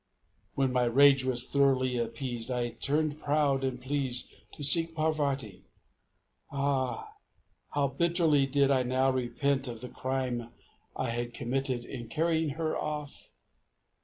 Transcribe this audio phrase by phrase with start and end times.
[0.55, 5.63] When my rage was thoroughly appeased I turned, proud and pleased, to seek Parvati.
[6.51, 7.17] Ah!
[7.75, 10.49] how bitterly did I now repent of the crime
[10.95, 13.29] I had committed in carrying her off!...